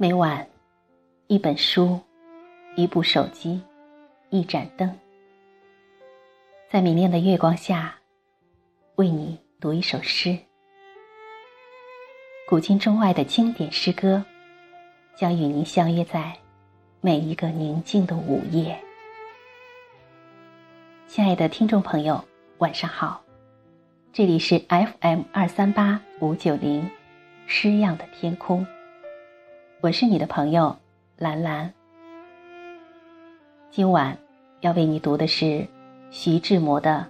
[0.00, 0.46] 每晚，
[1.26, 1.98] 一本书，
[2.76, 3.60] 一部手机，
[4.30, 4.96] 一盏灯，
[6.70, 7.98] 在明亮的月光下，
[8.94, 10.38] 为你读一首诗。
[12.48, 14.24] 古今中外的经典诗歌，
[15.16, 16.32] 将与您相约在
[17.00, 18.78] 每一个宁静的午夜。
[21.08, 22.24] 亲爱的听众朋友，
[22.58, 23.20] 晚上好，
[24.12, 26.88] 这里是 FM 二三八五九零，
[27.48, 28.64] 诗样的天空。
[29.80, 30.76] 我是你的朋友
[31.16, 31.72] 兰兰。
[33.70, 34.18] 今晚
[34.60, 35.64] 要为你读的是
[36.10, 37.06] 徐志摩的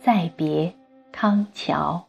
[0.04, 0.70] 《再别
[1.10, 2.04] 康桥》。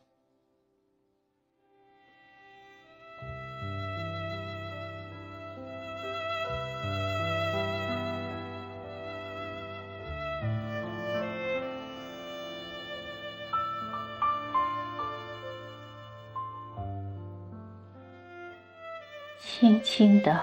[19.97, 20.39] 轻的，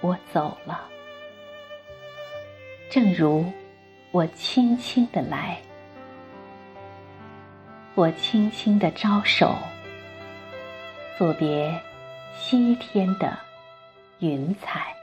[0.00, 0.88] 我走了，
[2.88, 3.44] 正如
[4.12, 5.60] 我轻轻的来，
[7.96, 9.52] 我轻轻的招手，
[11.18, 11.76] 作别
[12.36, 13.36] 西天的
[14.20, 14.94] 云彩。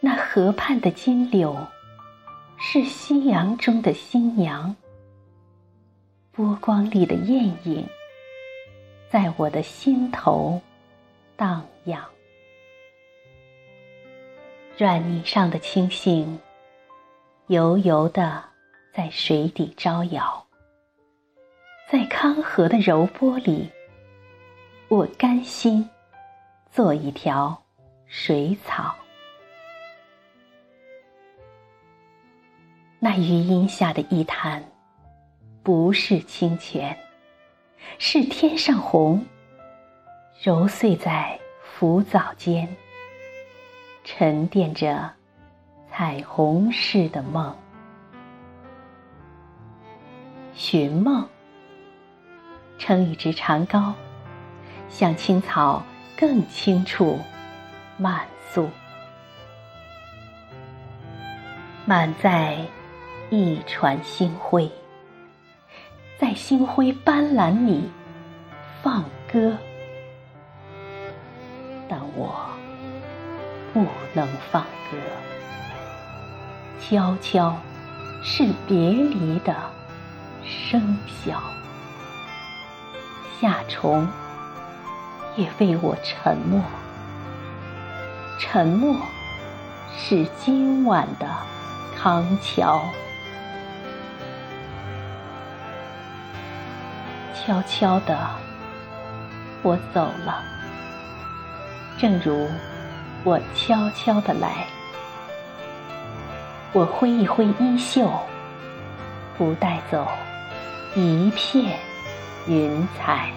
[0.00, 1.54] 那河畔的金柳，
[2.58, 4.74] 是夕阳中的新娘，
[6.30, 7.86] 波光里的艳影。
[9.12, 10.58] 在我的心头
[11.36, 12.02] 荡漾，
[14.78, 16.26] 软泥上的青荇
[17.48, 18.42] 油油的
[18.90, 20.46] 在水底招摇，
[21.90, 23.70] 在康河的柔波里，
[24.88, 25.86] 我甘心
[26.70, 27.62] 做一条
[28.06, 28.94] 水草。
[32.98, 34.64] 那余荫下的一潭，
[35.62, 36.96] 不是清泉。
[37.98, 39.24] 是天上虹，
[40.42, 42.68] 揉碎在浮藻间，
[44.04, 45.10] 沉淀着
[45.90, 47.56] 彩虹似的梦。
[50.54, 51.26] 寻梦，
[52.78, 53.92] 撑一支长篙，
[54.88, 55.82] 向青草
[56.16, 57.18] 更青处
[57.96, 58.68] 漫溯，
[61.86, 62.58] 满载
[63.30, 64.70] 一船星辉。
[66.22, 67.90] 在星辉斑斓里
[68.80, 69.56] 放歌，
[71.88, 72.32] 但我
[73.74, 73.84] 不
[74.14, 74.96] 能放歌。
[76.80, 77.56] 悄悄
[78.22, 79.52] 是别离的
[80.44, 80.80] 笙
[81.26, 81.34] 箫，
[83.40, 84.06] 夏虫
[85.34, 86.62] 也为我沉默。
[88.38, 88.96] 沉默
[89.98, 91.26] 是今晚的
[91.96, 92.80] 康桥。
[97.44, 98.16] 悄悄的，
[99.62, 100.44] 我走了，
[101.98, 102.48] 正如
[103.24, 104.64] 我悄悄的来。
[106.72, 108.08] 我挥一挥衣袖，
[109.36, 110.06] 不带走
[110.94, 111.76] 一片
[112.46, 113.32] 云彩。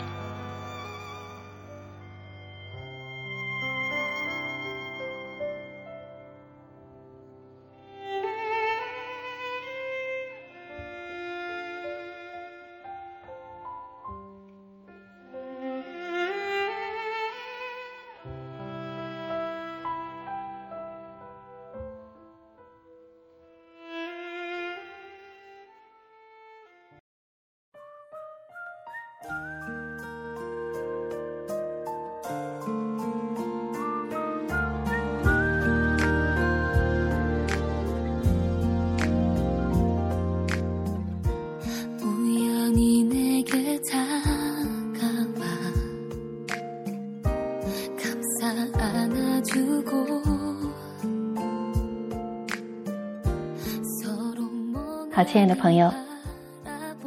[55.15, 55.89] 好，亲爱的朋友，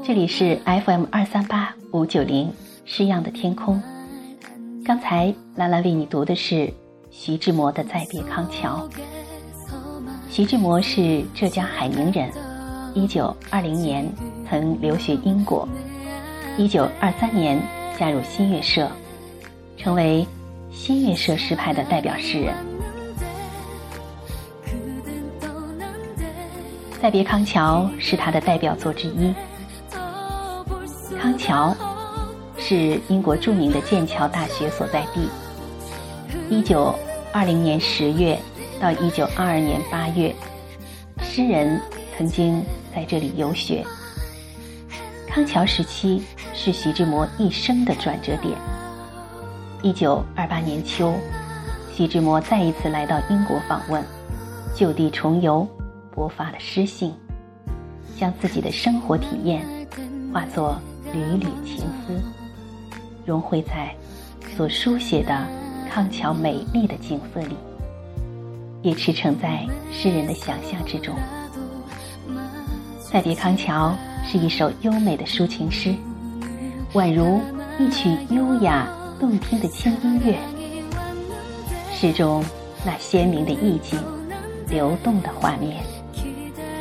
[0.03, 2.51] 这里是 FM 二三八五九零
[2.87, 3.83] 诗样的天空。
[4.83, 6.73] 刚才兰兰为你读的是
[7.11, 8.89] 徐志摩的《再别康桥》。
[10.31, 12.31] 徐志摩是浙江海宁人，
[12.95, 14.11] 一九二零年
[14.49, 15.69] 曾留学英国，
[16.57, 17.61] 一九二三年
[17.99, 18.91] 加入新月社，
[19.77, 20.27] 成为
[20.73, 22.55] 新月社诗派的代表诗人。
[27.01, 29.33] 《再别康桥》是他的代表作之一。
[31.21, 31.75] 康桥
[32.59, 35.29] 是英国著名的剑桥大学所在地。
[36.51, 36.93] 一九
[37.33, 38.37] 二零年十月
[38.81, 40.35] 到一九二二年八月，
[41.23, 41.81] 诗人
[42.17, 43.85] 曾经在这里游学。
[45.29, 48.59] 康桥时期是徐志摩一生的转折点。
[49.83, 51.15] 一九二八年秋，
[51.95, 54.03] 徐志摩再一次来到英国访问，
[54.75, 55.67] 就地重游，
[56.19, 57.15] 勃发了诗性，
[58.19, 59.65] 将自己的生活体验
[60.35, 60.77] 化作
[61.13, 62.21] 缕缕情思，
[63.25, 63.95] 融汇在
[64.57, 65.47] 所书写的
[65.89, 67.55] 康桥美丽的景色里，
[68.83, 71.15] 也驰骋在诗人的想象之中。
[73.13, 73.97] 《再别康桥》
[74.29, 75.95] 是一首优美的抒情诗，
[76.95, 77.41] 宛如
[77.79, 78.89] 一曲优雅
[79.21, 80.37] 动听的轻音乐。
[81.93, 82.45] 诗中
[82.85, 83.99] 那鲜明的意境、
[84.69, 85.83] 流动的画面，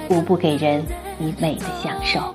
[0.10, 0.84] 无不给人
[1.20, 2.34] 以美的享受。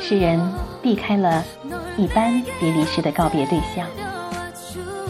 [0.00, 0.40] 诗人
[0.82, 1.44] 避开了
[1.98, 3.86] 一般别离时的告别对象。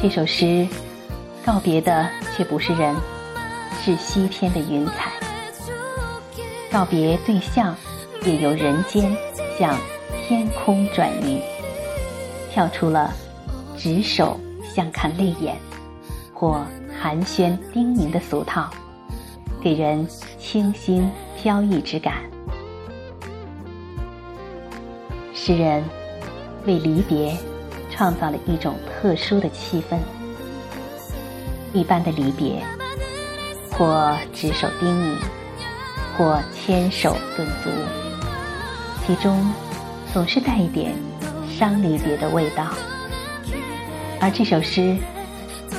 [0.02, 0.66] 这首诗
[1.44, 2.96] 告别的却不是人，
[3.88, 5.10] 是西天的云彩。
[6.70, 7.74] 告别对象
[8.22, 9.16] 也由人间
[9.58, 9.74] 向
[10.12, 11.40] 天空转移，
[12.52, 13.14] 跳出了
[13.78, 15.56] 执手相看泪眼
[16.34, 16.66] 或
[17.00, 18.68] 寒暄叮咛的俗套，
[19.62, 20.06] 给人
[20.38, 22.16] 清新飘逸之感。
[25.32, 25.82] 诗人
[26.66, 27.34] 为离别
[27.90, 29.96] 创造了一种特殊的气氛。
[31.72, 32.62] 一般的离别，
[33.78, 35.16] 或执手叮咛，
[36.16, 37.70] 或牵手顿足，
[39.06, 39.50] 其中
[40.12, 40.92] 总是带一点
[41.48, 42.66] 伤离别的味道。
[44.20, 44.96] 而这首诗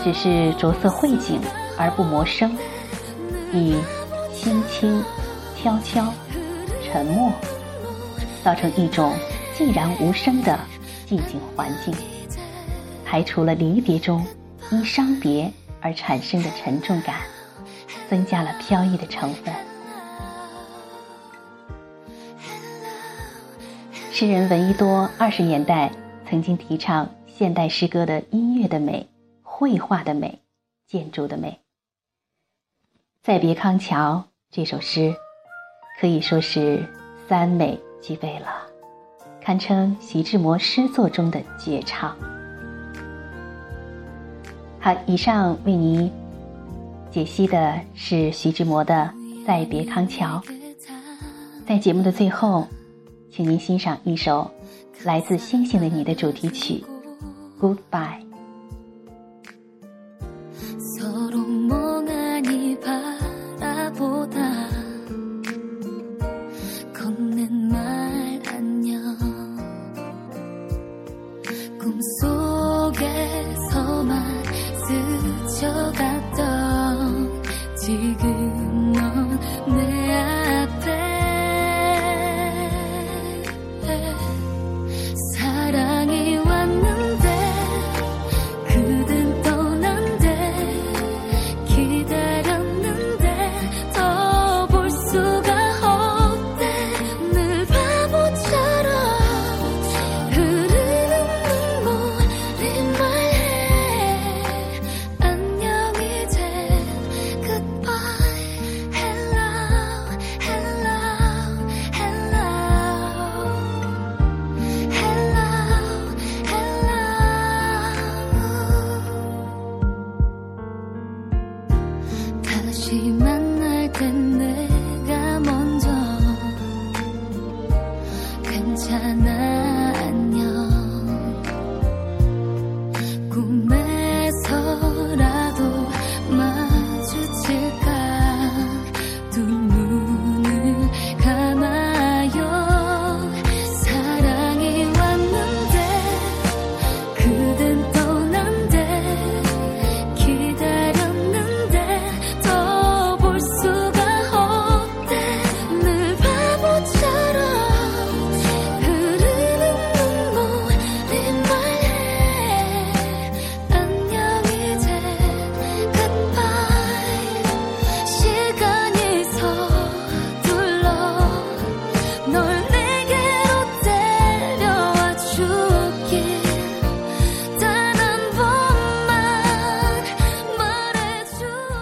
[0.02, 1.42] 只是着色绘景
[1.78, 2.58] 而不磨声，
[3.52, 3.76] 以
[4.34, 5.04] 轻轻、
[5.62, 6.14] 悄悄、
[6.82, 7.30] 沉默，
[8.44, 9.14] 造成一种。
[9.58, 10.58] 寂然无声的
[11.06, 11.94] 寂静环境，
[13.06, 14.26] 排除了离别中
[14.72, 17.18] 因伤别而产生的沉重感，
[18.10, 19.54] 增加了飘逸的成分。
[24.12, 25.92] 诗人闻一多二十年代
[26.30, 29.08] 曾经提倡现代诗歌的音乐的美、
[29.44, 30.42] 绘画的美、
[30.88, 31.52] 建筑的美。
[33.22, 35.16] 《再别康桥》这首诗
[36.02, 36.86] 可以说是
[37.28, 38.48] 三美俱备了。
[39.42, 42.16] 堪称徐志摩诗作中的绝唱。
[44.82, 46.12] 好，以上为您
[47.12, 49.12] 解析的是徐志摩的
[49.46, 50.42] 《再别康桥》。
[51.66, 52.68] 在节目的最后，
[53.32, 54.50] 请您欣赏一首
[55.04, 56.84] 来自《星星的你》的主题曲
[57.62, 58.22] 《Goodbye》。
[78.50, 79.89] not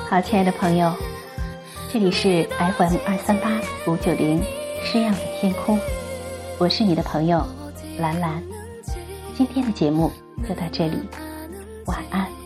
[0.09, 0.89] 好，亲爱的朋友，
[1.91, 2.47] 这里是
[2.77, 4.41] FM 二三八五九零
[4.81, 5.77] 诗样的天空，
[6.57, 7.45] 我是你的朋友
[7.99, 8.41] 兰兰。
[9.35, 10.09] 今天的节目
[10.47, 10.97] 就到这里，
[11.87, 12.36] 晚安。